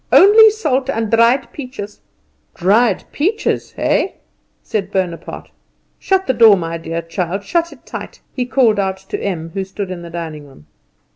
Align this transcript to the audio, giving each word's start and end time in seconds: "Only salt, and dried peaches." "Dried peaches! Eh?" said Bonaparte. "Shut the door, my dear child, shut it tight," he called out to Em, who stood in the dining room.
"Only 0.11 0.49
salt, 0.49 0.89
and 0.89 1.11
dried 1.11 1.53
peaches." 1.53 2.01
"Dried 2.55 3.03
peaches! 3.11 3.75
Eh?" 3.77 4.13
said 4.63 4.89
Bonaparte. 4.91 5.51
"Shut 5.99 6.25
the 6.25 6.33
door, 6.33 6.57
my 6.57 6.79
dear 6.79 7.03
child, 7.03 7.43
shut 7.43 7.71
it 7.71 7.85
tight," 7.85 8.19
he 8.33 8.47
called 8.47 8.79
out 8.79 8.97
to 8.97 9.21
Em, 9.23 9.51
who 9.51 9.63
stood 9.63 9.91
in 9.91 10.01
the 10.01 10.09
dining 10.09 10.47
room. 10.47 10.65